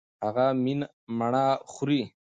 [0.25, 0.45] هغه
[1.17, 2.01] مڼه خوري.